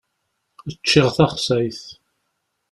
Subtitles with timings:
[0.77, 1.81] Ččiɣ taxsayt.